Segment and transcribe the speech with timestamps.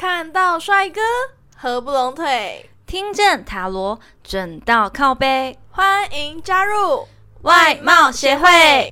[0.00, 0.98] 看到帅哥
[1.54, 7.06] 合不拢腿，听见塔罗准到靠背，欢迎加入
[7.42, 8.90] 外貌协会。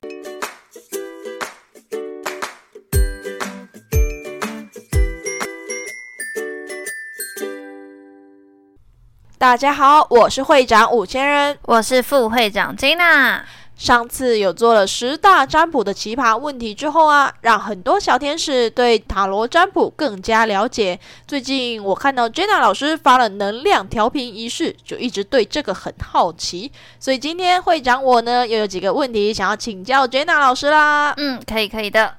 [9.38, 13.40] 大家好，我是会长五千人，我是副会长 Jina。
[13.78, 20.98] 上次有做了十大占卜的奇葩问题之后啊，让很多小天使对塔罗占卜更加了解。
[21.28, 26.72] 最近我看到 Jenna 老师发了能量调频仪式，就一直对这个很好奇。
[26.98, 31.14] 所以今天会长我呢又有几个问题想要请教 Jenna 老师啦。
[31.16, 32.16] 嗯，可以可以的。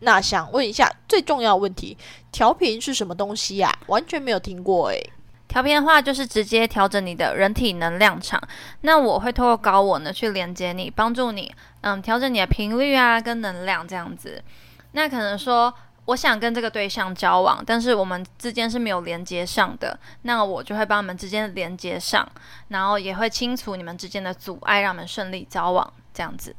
[0.00, 1.98] 那想问一下最重要的问题，
[2.32, 3.70] 调频是什么东西呀？
[3.88, 5.10] 完全没有听过诶。
[5.54, 8.42] 调频的话，就是直接调整你的人体能量场。
[8.80, 14.42] 那我会透过高我呢，去连接你，帮助你，嗯，调整你的频率啊，跟能量这样子。
[14.90, 15.72] 那可能说，
[16.06, 22.28] 我想跟这个对象交往，但是我们之间是没有连接上的，那我就会帮你们之间连接上，
[22.66, 26.52] 然后也会清除你们之间的阻碍，让你们顺利交往这样子。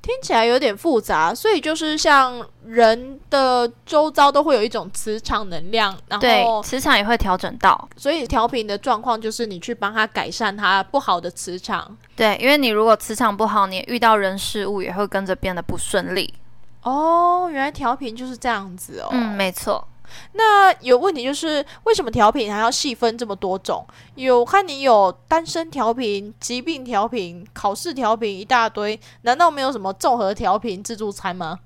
[0.00, 11.96] 听起来有点复杂，所以就是像人的周遭都会有一种磁场能量，然后磁场也会调整到，所以调频的状况就是你去帮他改善他不好的磁场。
[12.16, 16.34] 对，因为你如果磁场不好，你遇到人事物也会跟着变得不顺利。
[16.82, 19.08] 哦，原来调频就是这样子哦。
[19.12, 19.86] 嗯，没错。
[20.32, 23.86] 那有问题就是为什么调频还要细分这么多种？
[24.14, 31.60] 有看你有单身调频、疾病调频、考试调频一大堆，难道没有什么综合调频自助餐吗？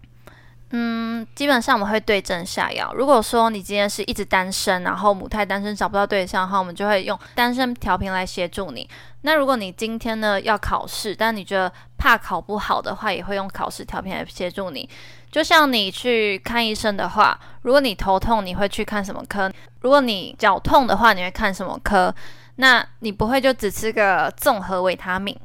[0.70, 2.92] 嗯，基本上我们会对症下药。
[2.92, 8.89] 如果说你今天是一直单身，然后母胎单身找不到对象的话，我们就会用单身调频来协助你。
[9.20, 14.89] 那如果你今天呢要考试，但你觉得怕考不好的话，也会用考试调频来协助你。
[15.31, 19.50] 就像你去看医生的话，如果你头痛，你会去看什么科？
[19.83, 22.12] 如果你脚痛的话，你会看什么科？
[22.56, 25.39] 那你不会就只吃个综合维他命，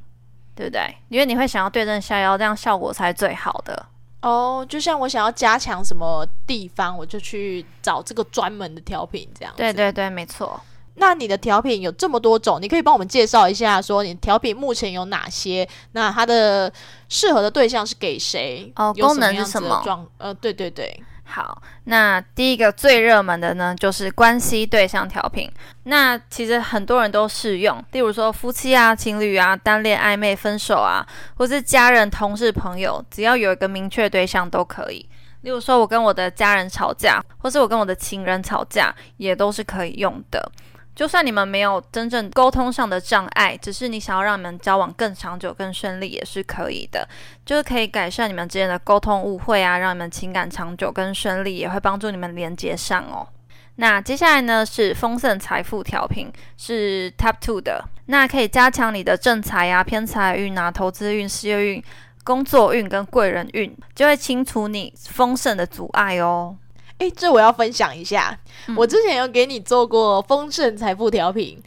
[0.55, 0.95] 对不对？
[1.09, 3.85] 因为你会想要对症下药，这样效果才最好的。
[4.21, 9.53] 哦，就像我想要加强什么地方，我就去找这个专门的调频，这样。
[9.57, 10.59] 对对对，没错。
[10.95, 15.67] 那你的调频有这么多种，你可以帮我们介绍一下，说你调频目前有哪些？
[15.93, 16.71] 那它的
[17.09, 18.71] 适合的对象是给谁？
[18.75, 19.81] 哦，功能是什么？
[19.83, 20.05] 状？
[20.17, 21.01] 呃，对对对。
[21.33, 25.49] 好，那第一个最热门的呢，就是关系对象调频。
[25.83, 35.07] 那其实很多人都适用，例如说夫妻啊、情侣啊、单恋、暧昧、分手啊，或是家人、同事、朋友，只要有一个明确对象都可以。
[35.43, 40.51] 例如说，我跟我的家人吵架，或是我跟我的情人吵架，也都是可以用的。
[40.93, 47.07] 就算你们没有真正沟通上的障碍，只是你想要让你们交往更长久、更顺利，也是可以的。
[47.45, 53.27] 就是可以改善你们之间的沟通误会啊，让你们情感长久、更顺利，也会帮助你们连接上哦。
[53.75, 61.83] 那接下来呢是丰盛财富调频，是 Top Two 的，那可以加强你的正财啊、偏财运啊、投资运、事业运、
[62.23, 66.55] 工作运跟贵人运，就会清除你丰盛的阻碍哦。
[67.01, 68.37] 哎，这我要分享一下。
[68.77, 71.59] 我之前有给你做过丰盛财富调频，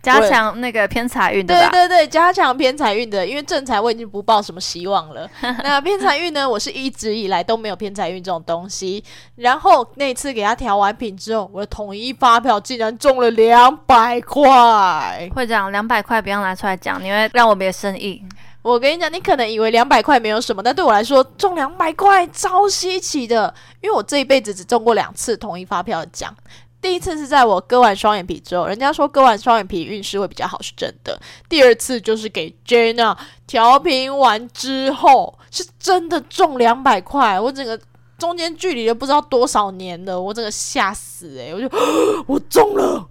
[0.00, 1.52] 加强那个偏财运的。
[1.52, 5.28] 对对对，加强偏财运的，因为正财我已经不抱什么希望了。
[5.64, 9.02] 那偏财运呢，我是一直以来都没有偏财运这种东西。
[9.34, 15.28] 然后那次给他调完品之后，我的统一发票竟然中了两百块。
[15.34, 18.22] 会长，两百块不要拿出来讲，你会让我没生意。
[18.68, 26.34] 我跟你讲，你可能以为两百块没有什么，但对我来说中两百块超稀奇的，因为我这一辈子只中过两次统一发票的奖。
[26.80, 31.18] 第一次是在我割完双眼皮之后，人家说割完双眼皮运势会比较好，是真的。
[31.48, 37.40] 第二次就是给 Jenna 调频完之后，是真的中两百块。
[37.40, 37.80] 我整个
[38.18, 41.68] 中间距离都不知道多少年了，我整个吓死诶，我就
[42.28, 43.08] 我中了。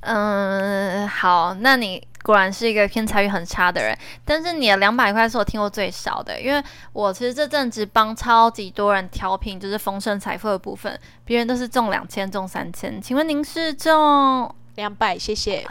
[0.00, 2.07] 嗯，好，那你。
[2.22, 6.62] 果然是一个偏财运很差的人，但是你的两百块是我听过最少的，因为
[6.92, 15.18] 我其实这阵子帮超级多人调频，就是丰盛财富的部分，别人都是中两千、中三千，请问您是中两百？
[15.18, 15.66] 谢谢。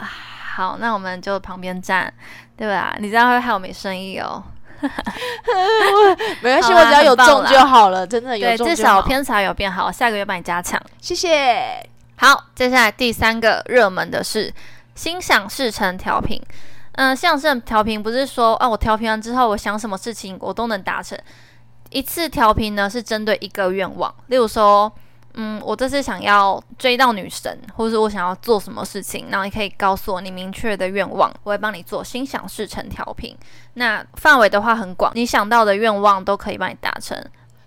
[0.56, 2.12] 好，那我们就旁边站，
[2.56, 2.96] 对吧？
[2.98, 4.42] 你这样会害我没生意哦。
[6.42, 11.88] 没关系，我只要有中就好了，真的有中至少偏财有变好，下个月帮你加强，谢谢。
[12.16, 14.52] 好，接下来第三个热门的是。
[14.98, 16.42] 心想事成调频，
[16.94, 21.16] 嗯，像这调频不是说啊，我调频完之后，我想什么事情我都能达成。
[21.90, 24.92] 一次调频呢是针对一个愿望，例如说，
[25.34, 33.36] 嗯，我这次想要追到女神，或者是我想要做什么事情，然后你可以告诉我你明确的愿望，我会帮你做心想事成调频。
[33.74, 37.16] 那范围的话很广，你想到的愿望都可以帮你达成。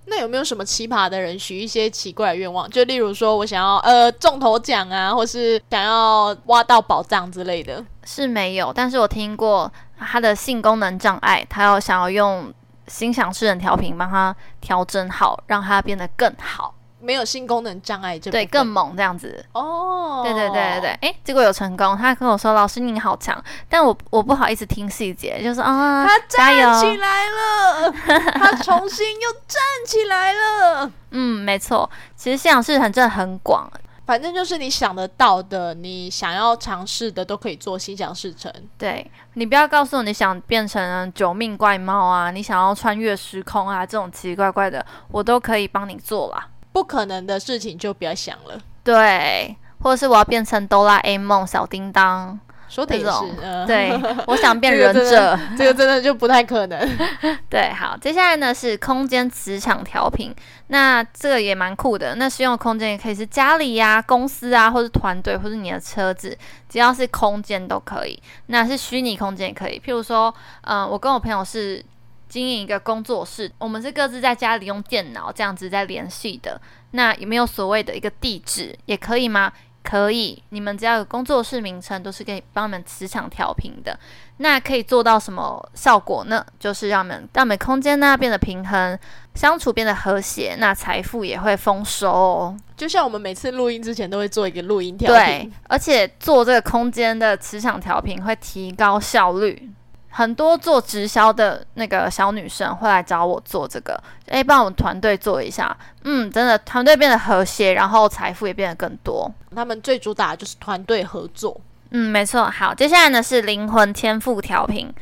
[0.06, 2.70] 那有没有什么奇葩的人许一些奇怪的愿望？
[2.70, 7.84] 就例如说我想要呃中头奖啊，或是想要挖到宝藏之类的？
[8.04, 12.52] 是没有，但是我听过他的性功能障碍，他要想要用
[12.88, 16.74] 心想事成调频帮他调整好，让他变得更好。
[17.02, 21.98] 没有性功能障碍这对更猛这样子哦，对对对对对，哎，结果有成功。
[21.98, 27.92] 他跟我说：“老师你好强。”但我我不好意思听细节，就是啊，他站起来了，
[28.40, 30.92] 他重新又站起来了。
[31.10, 33.70] 嗯，没错，其实心想事成真的很广，
[34.06, 38.52] 反正就是你想得到的，你想要尝试的都可以做心想事成。
[38.78, 46.48] 对你不要告诉我你想变成九命怪猫啊，你想要穿越时空啊，这种奇奇怪怪的，我都可以帮你做啦。
[46.72, 48.60] 不可能的事情就不要想了。
[48.84, 53.68] 对，或者是我要变成哆啦 A 梦、小叮当，说的也是。
[53.68, 53.92] 对，
[54.26, 56.98] 我想变 忍者，这个真的就不太可能。
[57.50, 60.34] 对，好，接下来呢是空间磁场调频，
[60.68, 62.16] 那这个也蛮酷的。
[62.16, 66.36] 那使用空间也可以是家里呀、公司啊，或是团队，或是你的车子，
[66.70, 68.20] 只要是空间都可以。
[68.48, 71.84] 那是虚拟空间也可以，譬如说，嗯，我跟我朋友是。
[72.32, 76.60] 经营一个工作室，我们是各自在家里用电脑这样子在联系的。
[76.92, 79.52] 那有没有所谓的一个地址也可以吗？
[79.84, 84.00] 可以，你们只要有工作室名称，都是可以帮你们磁场调频的。
[84.38, 86.46] 那可以做到什么效果呢？
[86.58, 88.98] 就是让我们让我们空间呢变得平衡，
[89.36, 92.56] 相处变得和谐，那财富也会丰收。
[92.78, 99.70] 就像我们每次录音之前都会做一个录音调频，对，而且做这个空间的磁场调频会提高效率。
[100.12, 103.98] 很多做直销的那个小女生会来找我做这个，
[104.28, 105.76] 诶，帮我们团队做一下。
[106.04, 109.32] 嗯，真的团队变得和谐，然后财富也变得更多。
[109.56, 111.60] 他们最主打的就是团队合作。
[111.92, 112.46] 嗯，没错。
[112.50, 114.94] 好，接下来呢是灵魂天赋调频。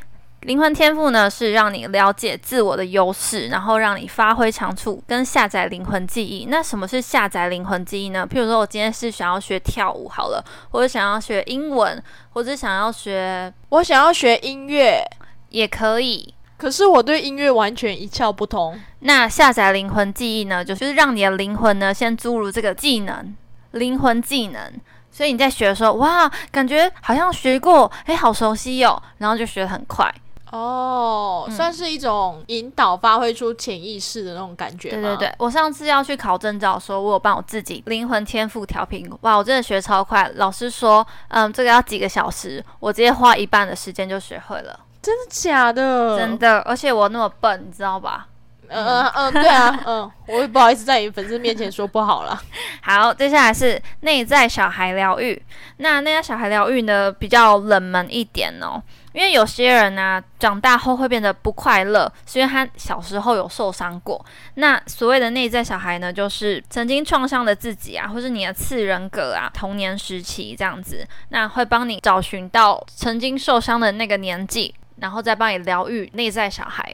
[0.42, 6.46] 灵魂天赋呢，是让你了解自我的优势，然后让你发挥长处，跟下载灵魂记忆。
[6.46, 8.26] 那什么是下载灵魂记忆呢？
[8.26, 12.02] 譬如说，我今天是想要学跳舞好了，或者想要学英文，
[12.32, 15.04] 或者想要学，我想要学音乐
[15.50, 16.34] 也可以。
[16.58, 18.80] 可是我对音乐完全一窍不通。
[19.00, 23.36] 那下载灵魂记忆呢，就是让你的灵魂呢先注入这个技能，
[23.72, 24.72] 灵魂技能。
[25.12, 30.10] 所以你在学的时候，哇，感觉好像学过，诶，好熟悉哟，然后就学得很快。
[30.52, 34.90] 哦，算是一种引导，发挥出潜意识的那种感觉。
[34.90, 40.30] 对对对，我上次要去考证照，的时候我有帮我自己灵魂天赋调频，哇，我真的学超快。
[40.36, 44.80] 老师说，嗯，这个要几个小时，我直接花一半的时间就学会了。
[45.02, 46.18] 真的假的？
[46.18, 48.28] 真的，而且我那么笨，你知道吧？
[48.72, 52.40] 嗯嗯嗯，对啊，嗯，我也不好意思在你粉丝面前说不好了。
[52.84, 55.42] 好，接下来是内在小孩疗愈。
[55.78, 58.80] 那内在小孩疗愈呢，比较冷门一点哦。
[59.14, 64.24] 因为有些人呢，长大后会变得不快乐，是因为他小时候有受伤过。
[64.56, 76.94] 那所谓的内在小孩呢，就是曾经创伤的自己啊，或是你的次人格啊，童年时期这样子，那会帮你找寻到曾经受伤的那个年纪，然后再帮你疗愈内在小孩。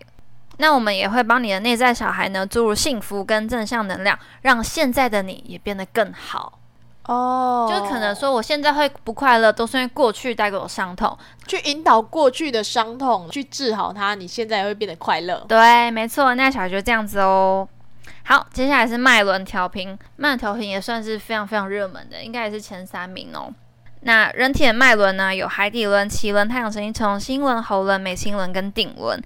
[0.58, 6.60] 那我们也会帮你的内在小孩呢注入幸福跟正向能量，让现在的你也变得更好。
[7.08, 11.18] 哦，就可能说我现在会不快乐，都是因为过去带给我伤痛，
[11.48, 15.46] 去引导过去的伤痛，去治好它，你现在会变得快乐。
[15.48, 17.68] 对，没错，那小孩就这样子哦。
[18.24, 23.54] 好，接下来是脉轮调频，脉轮调频也算是非常非常热门的，应该也是前三名哦。
[24.02, 29.22] 那人体的脉轮呢，有海底轮、脐轮、太阳神经丛、心轮、喉轮、眉心轮跟顶轮。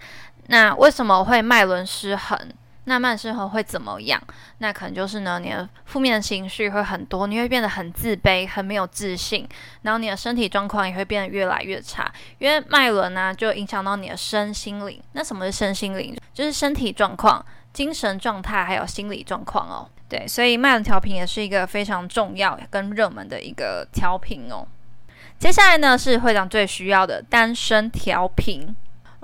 [0.48, 2.38] 那为什么会脉轮失衡？
[2.86, 4.20] 那慢生活会怎么样？
[4.60, 9.48] 那可能就是呢，你的负面情绪会很多，你会变得很自卑、很没有自信，
[9.84, 12.12] 然后你的身体状况也会变得越来越差。
[12.40, 15.00] 因为脉轮呢，就影响到你的身心灵。
[15.12, 16.18] 那什么是身心灵？
[16.34, 19.88] 就是身体状况、精神状态还有心理状况哦。
[20.08, 24.68] 对，所以脉轮调频也是一个非常重要跟热门的一个调频哦。
[25.38, 28.76] 接下来呢，是会长最需要的单身调频。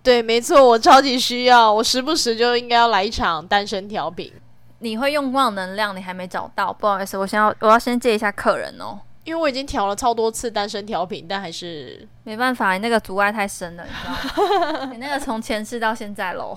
[0.05, 4.31] 对，没错，我超级需要，我时不时就应该要来一场单身调频。
[4.79, 14.89] 你会用光能量，你还没找到，不好意思，我先要我要先借一下客人哦，因为我已经调了超多次单身调频，但还是没办法，你那个阻碍太深了，你知道吗？
[14.93, 16.55] 你那个从前世到现在喽。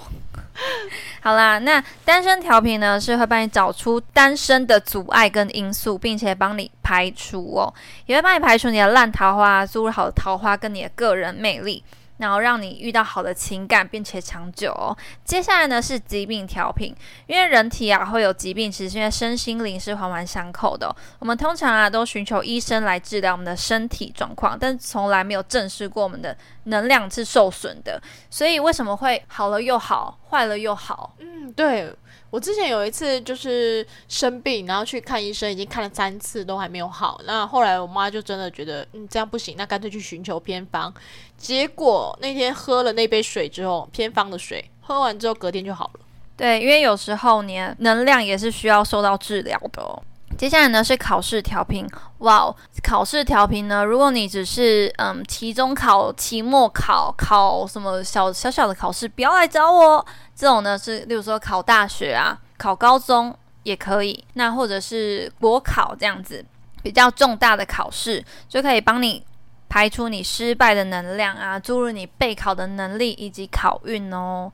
[1.22, 7.72] 好啦，那单身调频呢，是会帮你找出单身的阻碍跟因素，并且帮你排除哦，
[8.04, 11.82] 也会帮你排除你的烂桃花，注入好的桃花跟你的个人魅力。
[12.18, 14.96] 然后让你遇到好的情感，并且长久哦。
[15.24, 16.94] 接下来呢是疾病调频，
[17.26, 20.94] 因为人体啊会有疾病，其实现在身心灵是环环相扣的。
[21.18, 28.00] 我们通常啊都寻求医生来治疗我们的身体状况，但从来没有正视过我们的能量是受损的。
[28.28, 31.14] 所以为什么会好了又好，坏了又好。
[31.18, 31.92] 嗯，对
[32.30, 37.20] 我之前有一次就是生病，然后去看医生，已经看了三次都还没有好。
[37.24, 40.92] 那后来我妈就真的觉得，嗯，这样不行，那干脆去寻求偏方。
[41.36, 46.00] 结果那天喝了那杯水之后，偏方的水喝完之后，隔天就好了。
[46.36, 50.02] 对，因为有时候你的能量也是需要受到治疗的哦。
[50.38, 51.84] 接下来呢是考试调频，
[52.18, 60.06] 哇，考试调频呢，如果你只是嗯期中考、期末考、考什么小小小的考试，不要来找我。
[60.36, 66.44] 这种呢是，例如说考大学啊、考高中也可以，那或者是国考这样子
[66.84, 69.26] 比较重大的考试，就可以帮你
[69.68, 74.52] 排除你失败的能量啊，注入你备考的能力以及考运哦。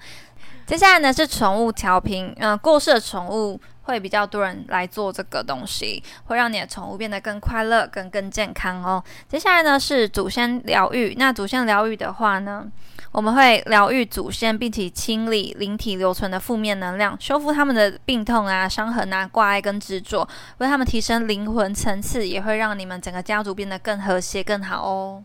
[0.67, 9.03] 接下来呢是宠物调频，嗯，过世的宠物会比较多人来做这个东西，会让你的宠物变得更快乐、更更健康哦。
[9.29, 12.67] 接下来呢是祖先疗愈，那祖先疗愈的话呢，
[13.13, 20.27] 我们会疗愈祖先，并且清理灵体留存的负面能量，修复他们的病痛啊、伤痕啊、挂碍跟执着，
[20.59, 25.25] 为他们提升灵魂层次，也会让你们整个家族变得更和谐、更好哦。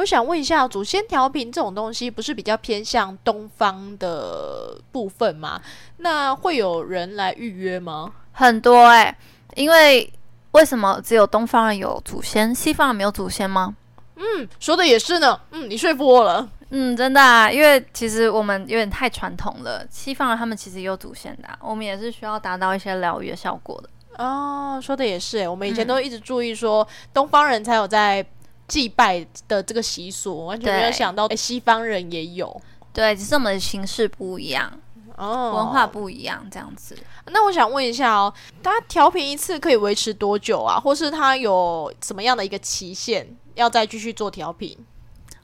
[0.00, 5.60] 我想问一下，祖先调频这种东西不是比较偏向东方的部分吗？
[5.98, 8.10] 那会有人来预约吗？
[8.32, 9.14] 很多诶，
[9.56, 10.10] 因为
[10.52, 13.76] 为什么只有东方人有祖先，西方人没有祖先吗？
[14.16, 15.38] 嗯，说的也是呢。
[15.50, 16.48] 嗯，你说服我了。
[16.70, 19.86] 嗯，真的啊，因为其实我们有点太传统了。
[19.90, 24.24] 西方人他们其实也有祖先的，我们也是需要达到一些疗愈的效果的。
[24.24, 28.24] 哦，说的也是诶，我们以前都一直注意说东方人才有在。
[28.70, 32.62] 祭拜的这个习俗，完全没有想到，西方人也有。
[32.92, 34.72] 对，只是我们的形式不一样，
[35.16, 36.96] 哦，文化不一样，这样子。
[37.26, 40.78] 那我想问一下哦，他调频一次可以维持多久啊？
[40.78, 44.78] 或是他有什么样的一个期限，要再继续做调频？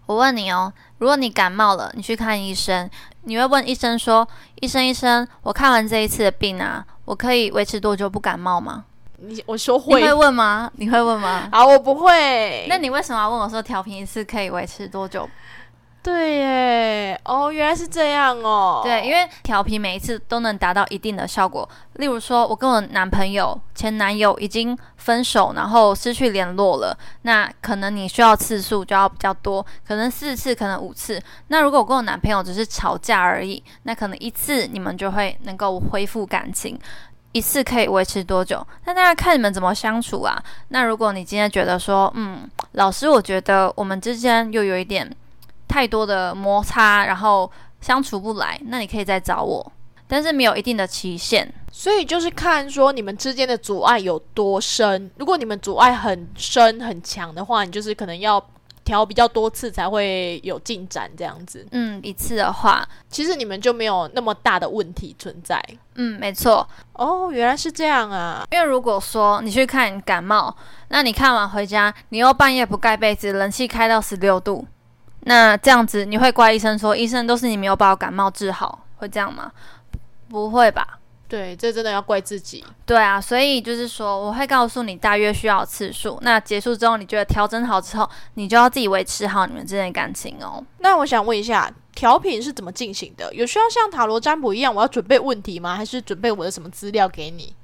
[0.06, 2.88] 我问你哦，如果你感冒了，你去看医生，
[3.22, 4.26] 你会问医生说
[4.62, 8.84] ：“医生，医生，我看完这一次的病啊，我可以维持多久不感冒吗？”
[9.18, 10.70] 你我说会，你会问吗？
[10.76, 11.48] 你会问吗？
[11.50, 12.66] 啊，我不会。
[12.68, 15.28] 那你为什么要问我说调频一次可以维持多久？
[16.02, 18.80] 对耶，哦，原来是这样哦。
[18.84, 21.68] 对，因为调频每一次都能达到一定的效果。
[21.94, 31.20] 例如说，我跟我男朋友、前男友已经分手，然后失去联络了，那可能你需要次数就要比较多，可能四次，可能五次。
[31.48, 36.78] 那如果我跟我男朋友只是吵架而已，那可能一次你们就会能够恢复感情。
[37.36, 38.66] 一次可以维持多久？
[38.86, 40.42] 那大家看你们怎么相处啊。
[40.68, 45.14] 那如果你今天觉得说，嗯，老师，我觉得我们之间又有一点
[45.68, 47.50] 太多的摩擦，然后
[47.82, 49.72] 相处不来，那你可以再找我，
[50.08, 51.52] 但是没有一定的期限。
[51.70, 55.10] 所以就是看说你们之间的阻碍有多深。
[55.18, 58.42] 如果你们阻碍很深很强的话，你就是可能要。
[58.86, 61.66] 调比较多次才会有进展，这样子。
[61.72, 65.60] 嗯，一次的话，其实你们就没有那么大的问题存在。
[65.96, 66.66] 嗯，没错。
[66.92, 68.46] 哦，原来是这样啊。
[68.52, 70.56] 因为如果说你去看感冒，
[70.88, 74.64] 那你看完回家，你又半夜不盖被子，冷气开到十六度，
[75.22, 79.50] 那这样子你会怪医生说，医生都是你没有把我感冒治好，会这样吗？
[80.28, 81.00] 不会吧。
[81.28, 82.64] 对，这真的要怪自己。
[82.84, 86.18] 对啊，所以就是说，我会告诉你大约需要次数。
[86.22, 90.62] 那结束之后，你觉得调整好之后，你就要自己维持好你们之间的感情哦。
[90.78, 93.34] 那我想问一下，调频是怎么进行的？
[93.34, 95.74] 有需要像塔罗占卜一样，我要准备问题吗？
[95.74, 97.54] 还是准备我的什么资料给你？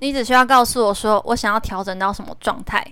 [0.00, 2.86] 你只需要告诉我说，我想要调整到什么状态。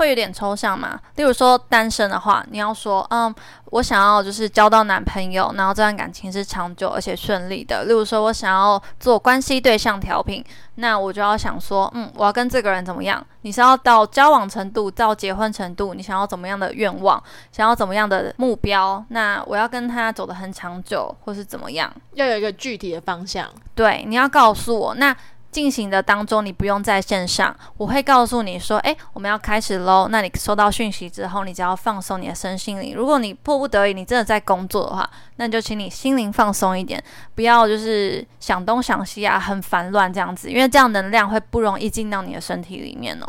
[0.00, 0.98] 会有点抽象嘛？
[1.16, 3.32] 例如说单身的话，你要说，嗯，
[3.66, 7.84] 我想要就是交到男朋友，然后这段感情是长久而且顺利的。
[7.84, 10.42] 例如说我想要做关系对象调频，
[10.76, 13.22] 那我就要想说，嗯，我要跟这个人怎么样？
[13.42, 15.92] 你是要到交往程度，到结婚程度？
[15.92, 17.22] 你想要怎么样的愿望？
[17.52, 19.04] 想要怎么样的目标？
[19.10, 21.92] 那我要跟他走得很长久，或是怎么样？
[22.14, 23.46] 要有一个具体的方向。
[23.74, 25.14] 对，你要告诉我那。
[25.50, 30.06] 进行的当中，你不用在线上，我会告诉你说，诶，我们要开始喽。
[30.10, 32.94] 那你收到讯息之后，你只要放松你的身心灵。
[32.94, 37.02] 如果你迫不得已，你真的在工作的话，那就请你心灵放松一点，
[37.34, 43.26] 不要就是想东想西啊，很烦乱这样子，因为这样能量会不容易进到你的身体里面哦。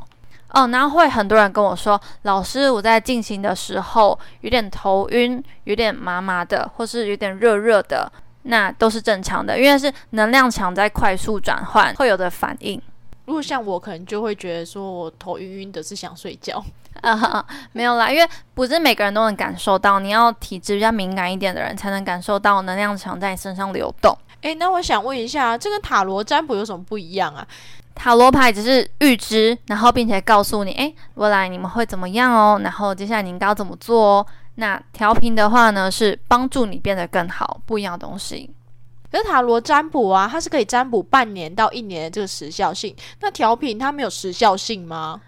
[0.53, 8.11] 哦，然后会很多人跟我说，老师，我在进行的时候有点头晕，有点麻麻的，或是有点热热的。
[8.43, 12.81] 那都是正常的，因为是能量场在快速转换会有的反应。
[13.25, 16.63] 如果像我，可能就会觉得说我头晕晕的，是想睡觉
[17.01, 17.45] 啊。
[17.71, 24.17] 没有啦，因为不是每个人都能感受到，你要体质比较敏感一点的人才能感受到能量场在你身上流动。
[24.41, 27.47] 诶，那我想问一下，这跟塔罗占卜有什么不一样啊？
[27.93, 34.27] 塔罗牌只是预知，然后并且告诉你，诶，未来你们会怎么样哦，然后接下来你应该要怎么做哦。
[34.55, 38.53] 那调频的话呢，是帮助你变得更好，不一样的东西。
[39.11, 42.95] 可是塔罗占卜啊，它是可以占卜半年到一年的这个时效性。
[43.19, 45.19] 那调频它没有时效性吗？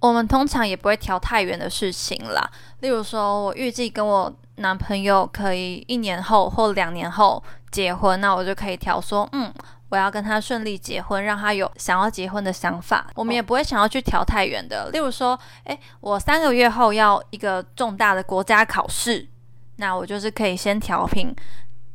[0.00, 2.48] 我们通常也不会调太远的事情啦。
[2.80, 9.52] 例如说，我预计跟我男朋友可以一年后或两年后结婚，那我就可以调说，嗯，
[9.88, 13.06] 我要跟他顺利结婚，让他有想要结婚的想法。
[13.14, 14.90] 我们也不会想要去调太远的。
[14.90, 19.28] 例如说，诶，我三个月后要一个重大的国家考试，
[19.76, 21.34] 那我就是可以先调频。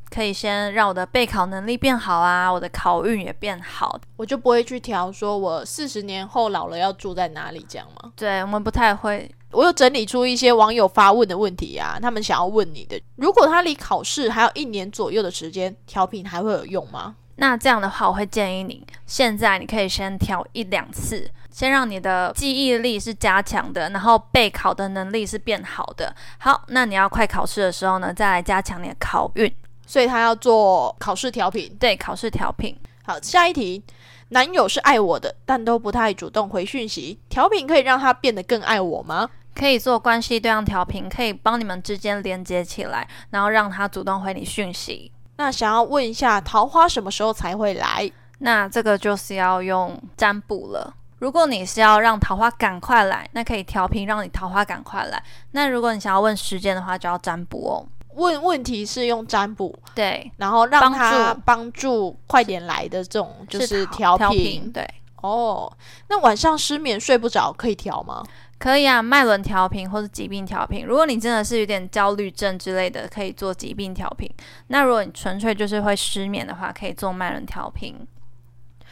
[0.10, 8.12] 可以先让我的备考能力变好啊，我的考运也变好，我就不会去调说我四十年后老了要住在哪里这样吗？
[8.16, 9.28] 对，我们不太会。
[9.50, 17.16] 我又整理出一些网友发问的问题啊，他们想要问你的，如果他离考试还有一年左右的时间，调频还会有用吗？
[17.36, 26.16] 那这样的话，我会建议你现在你可以先调一两次，先让你的记忆力是加强的，然后备考的能力是变好的。
[26.38, 29.54] 好，那你要快考试的时候呢，再来加强你的考运。
[29.86, 32.76] 所以他要做考试调频，对，考试调频。
[33.06, 33.84] 好，下一题，
[34.30, 39.30] 男友是爱我的，但都不太主动回讯息，调频可以让他变得更爱我吗？
[39.54, 45.12] 可以做关系对象调频，可以帮你们之间连接起来，然后让他主动回你讯息。
[45.38, 48.10] 那想要问一下，桃花什么时候才会来？
[48.40, 50.94] 那这个就是要用占卜了。
[51.20, 55.24] 如果你是要让桃花赶快来，那可以调频让你桃花赶快来。
[55.52, 57.86] 那如果你想要问时间的话，就要占卜哦。
[58.16, 64.88] 问问题是用占卜，对，然后让他帮助快点来的这种就是调频，对，
[65.22, 65.72] 哦，
[66.10, 68.22] 那晚上失眠睡不着可以调吗？
[68.64, 70.86] 可以啊，脉轮调频或者疾病调频。
[70.86, 74.26] 如果你真的是有点焦虑症之类的，可以做疾病调频。
[74.68, 77.94] 那如果你纯粹就是会失眠的话，可以做脉轮调频。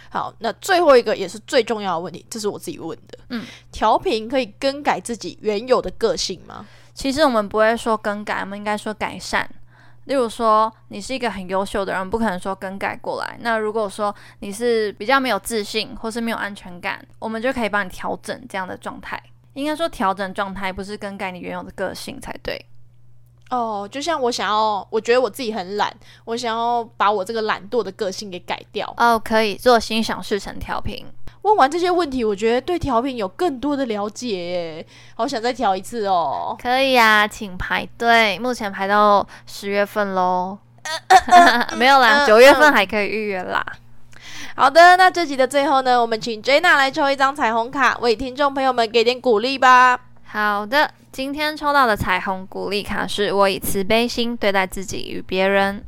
[0.10, 6.68] 好，那最后一个也是最重要的问题，这是我自己问的，嗯，调频可以更改自己原有的个性吗？
[6.94, 9.50] 其实我们不会说更改，我们应该说改善。
[10.04, 13.38] 例如说，你是一个很优秀的人，不可能说更改过来。
[13.40, 19.18] 那如果说你是比较没有自信，或是没有安全感，我们就可以帮你调整这样的状态。
[19.54, 22.66] 应该说调整状态，不是更改你原有的个性才对。
[23.50, 28.94] 哦，就像我想要，我觉得我自己很懒，我想要把我这个懒惰的个性给改掉。
[28.96, 31.06] 哦，可以做心想事成调频。
[31.42, 36.56] 问完这些问题，我觉得对调频有更多的了解，好想再调一次哦。
[36.62, 40.58] 可以啊，请排队，目前排到十月份喽。
[41.76, 43.66] 没有啦，九月份还可以预约啦。
[44.62, 50.00] 好的，那这集的最后呢，我们请 Jenna 来抽一张彩虹卡，为听众朋友们给点鼓励吧。
[50.24, 55.84] 好的，今天抽到的彩虹鼓励卡是我以慈悲心对待自己与别人。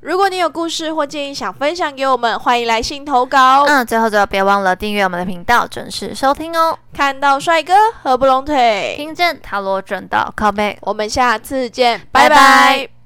[0.00, 3.64] 如果你有故事或建议想分享给我们，欢迎来信投稿。
[3.64, 6.78] 嗯，最后最后别忘了订阅我们的频道，准时收听哦。
[6.92, 12.99] 看到帅哥合不拢腿，听见塔罗准到靠背，我们下次见，拜拜。